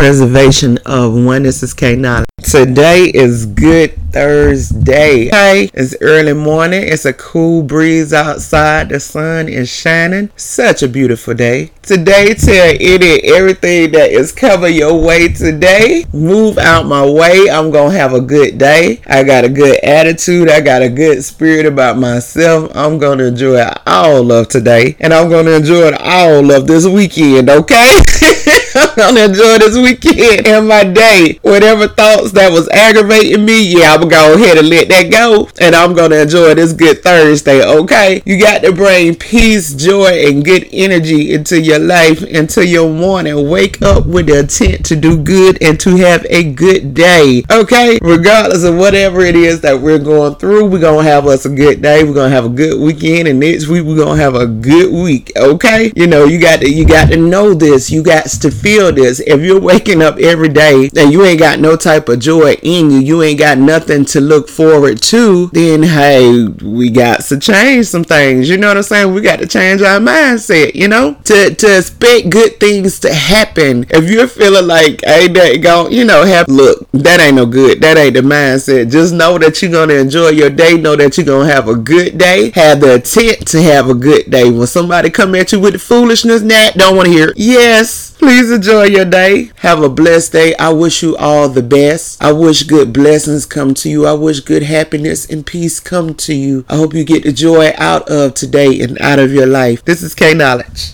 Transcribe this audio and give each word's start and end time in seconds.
preservation 0.00 0.78
of 0.86 1.12
one. 1.12 1.42
This 1.42 1.62
is 1.62 1.74
K 1.74 1.94
Knowledge. 1.94 2.29
Today 2.42 3.10
is 3.12 3.44
Good 3.44 3.92
Thursday. 4.12 5.28
Hey, 5.28 5.70
it's 5.74 5.94
early 6.00 6.32
morning. 6.32 6.82
It's 6.82 7.04
a 7.04 7.12
cool 7.12 7.62
breeze 7.62 8.12
outside. 8.12 8.88
The 8.88 8.98
sun 8.98 9.48
is 9.48 9.68
shining. 9.68 10.30
Such 10.36 10.82
a 10.82 10.88
beautiful 10.88 11.34
day. 11.34 11.70
Today, 11.82 12.34
tell 12.34 12.74
it 12.80 13.24
everything 13.24 13.92
that 13.92 14.10
is 14.10 14.32
coming 14.32 14.74
your 14.74 15.00
way 15.00 15.28
today. 15.28 16.06
Move 16.12 16.58
out 16.58 16.86
my 16.86 17.04
way. 17.04 17.48
I'm 17.50 17.70
gonna 17.70 17.96
have 17.96 18.14
a 18.14 18.20
good 18.20 18.58
day. 18.58 19.00
I 19.06 19.22
got 19.22 19.44
a 19.44 19.48
good 19.48 19.76
attitude. 19.84 20.48
I 20.48 20.60
got 20.60 20.82
a 20.82 20.88
good 20.88 21.22
spirit 21.22 21.66
about 21.66 21.98
myself. 21.98 22.72
I'm 22.74 22.98
gonna 22.98 23.24
enjoy 23.24 23.64
all 23.86 24.32
of 24.32 24.48
today, 24.48 24.96
and 24.98 25.12
I'm 25.12 25.30
gonna 25.30 25.52
enjoy 25.52 25.92
all 26.00 26.50
of 26.50 26.66
this 26.66 26.86
weekend. 26.86 27.50
Okay. 27.50 27.98
I'm 28.74 28.94
gonna 28.96 29.20
enjoy 29.24 29.58
this 29.58 29.76
weekend 29.76 30.46
and 30.46 30.68
my 30.68 30.84
day. 30.84 31.38
Whatever 31.42 31.88
thoughts 31.88 32.29
that 32.32 32.52
was 32.52 32.68
aggravating 32.70 33.44
me, 33.44 33.62
yeah, 33.62 33.94
I'm 33.94 34.00
gonna 34.00 34.10
go 34.10 34.34
ahead 34.34 34.58
and 34.58 34.68
let 34.68 34.88
that 34.88 35.10
go. 35.10 35.48
And 35.60 35.74
I'm 35.74 35.94
gonna 35.94 36.16
enjoy 36.16 36.54
this 36.54 36.72
good 36.72 37.02
Thursday, 37.02 37.64
okay? 37.64 38.22
You 38.24 38.40
got 38.40 38.62
to 38.62 38.72
bring 38.72 39.14
peace, 39.14 39.74
joy, 39.74 40.26
and 40.26 40.44
good 40.44 40.68
energy 40.72 41.32
into 41.32 41.60
your 41.60 41.78
life, 41.78 42.22
into 42.22 42.66
your 42.66 42.90
morning. 42.90 43.48
Wake 43.48 43.82
up 43.82 44.06
with 44.06 44.26
the 44.26 44.40
intent 44.40 44.84
to 44.86 44.96
do 44.96 45.18
good 45.18 45.58
and 45.62 45.78
to 45.80 45.96
have 45.96 46.26
a 46.30 46.52
good 46.52 46.94
day, 46.94 47.42
okay? 47.50 47.98
Regardless 48.02 48.64
of 48.64 48.76
whatever 48.76 49.20
it 49.20 49.36
is 49.36 49.60
that 49.60 49.80
we're 49.80 49.98
going 49.98 50.34
through, 50.36 50.66
we're 50.66 50.80
gonna 50.80 51.02
have 51.02 51.26
us 51.26 51.44
a 51.44 51.50
good 51.50 51.82
day. 51.82 52.04
We're 52.04 52.14
gonna 52.14 52.30
have 52.30 52.44
a 52.46 52.50
good 52.50 52.80
weekend, 52.80 53.28
and 53.28 53.40
next 53.40 53.68
week 53.68 53.84
we're 53.84 54.04
gonna 54.04 54.20
have 54.20 54.34
a 54.34 54.46
good 54.46 54.92
week, 54.92 55.32
okay? 55.36 55.92
You 55.96 56.06
know, 56.06 56.24
you 56.24 56.40
got 56.40 56.60
to 56.60 56.70
you 56.70 56.86
got 56.86 57.08
to 57.10 57.16
know 57.16 57.54
this. 57.54 57.90
You 57.90 58.02
got 58.02 58.26
to 58.26 58.50
feel 58.50 58.92
this. 58.92 59.20
If 59.20 59.40
you're 59.40 59.60
waking 59.60 60.02
up 60.02 60.18
every 60.18 60.48
day 60.48 60.90
and 60.96 61.12
you 61.12 61.24
ain't 61.24 61.38
got 61.38 61.60
no 61.60 61.76
type 61.76 62.08
of 62.08 62.19
joy 62.20 62.52
in 62.62 62.90
you, 62.90 62.98
you 62.98 63.22
ain't 63.22 63.38
got 63.38 63.58
nothing 63.58 64.04
to 64.06 64.20
look 64.20 64.48
forward 64.48 65.02
to, 65.02 65.48
then 65.48 65.82
hey, 65.82 66.46
we 66.46 66.90
got 66.90 67.22
to 67.24 67.38
change 67.38 67.86
some 67.86 68.04
things. 68.04 68.48
You 68.48 68.56
know 68.56 68.68
what 68.68 68.76
I'm 68.76 68.82
saying? 68.82 69.14
We 69.14 69.20
got 69.20 69.40
to 69.40 69.46
change 69.46 69.82
our 69.82 69.98
mindset, 69.98 70.74
you 70.74 70.88
know? 70.88 71.14
To 71.24 71.54
to 71.54 71.78
expect 71.78 72.30
good 72.30 72.60
things 72.60 73.00
to 73.00 73.12
happen. 73.12 73.86
If 73.90 74.10
you're 74.10 74.26
feeling 74.26 74.66
like, 74.66 75.00
hey, 75.04 75.28
that 75.28 75.56
go, 75.62 75.88
you 75.88 76.04
know, 76.04 76.24
have 76.24 76.48
look, 76.48 76.88
that 76.92 77.20
ain't 77.20 77.36
no 77.36 77.46
good. 77.46 77.80
That 77.80 77.96
ain't 77.96 78.14
the 78.14 78.20
mindset. 78.20 78.90
Just 78.90 79.12
know 79.12 79.38
that 79.38 79.62
you're 79.62 79.70
gonna 79.70 79.94
enjoy 79.94 80.28
your 80.28 80.50
day, 80.50 80.76
know 80.76 80.96
that 80.96 81.16
you're 81.16 81.26
gonna 81.26 81.50
have 81.50 81.68
a 81.68 81.74
good 81.74 82.18
day, 82.18 82.50
have 82.54 82.80
the 82.80 82.94
intent 82.94 83.46
to 83.48 83.62
have 83.62 83.88
a 83.88 83.94
good 83.94 84.30
day. 84.30 84.50
When 84.50 84.66
somebody 84.66 85.10
come 85.10 85.34
at 85.34 85.52
you 85.52 85.60
with 85.60 85.74
the 85.74 85.78
foolishness, 85.78 86.42
that 86.42 86.74
don't 86.74 86.96
want 86.96 87.06
to 87.06 87.12
hear. 87.12 87.32
Yes, 87.36 88.09
please 88.20 88.50
enjoy 88.50 88.84
your 88.84 89.06
day. 89.06 89.50
Have 89.56 89.82
a 89.82 89.88
blessed 89.88 90.32
day. 90.32 90.54
I 90.56 90.70
wish 90.72 91.02
you 91.02 91.16
all 91.16 91.48
the 91.48 91.62
best. 91.62 92.22
I 92.22 92.32
wish 92.32 92.64
good 92.64 92.92
blessings 92.92 93.46
come 93.46 93.72
to 93.74 93.88
you. 93.88 94.06
I 94.06 94.12
wish 94.12 94.40
good 94.40 94.62
happiness 94.62 95.28
and 95.28 95.44
peace 95.44 95.80
come 95.80 96.14
to 96.14 96.34
you. 96.34 96.66
I 96.68 96.76
hope 96.76 96.92
you 96.92 97.02
get 97.02 97.24
the 97.24 97.32
joy 97.32 97.72
out 97.78 98.10
of 98.10 98.34
today 98.34 98.80
and 98.82 99.00
out 99.00 99.18
of 99.18 99.32
your 99.32 99.46
life. 99.46 99.82
This 99.86 100.02
is 100.02 100.14
K 100.14 100.34
Knowledge. 100.34 100.88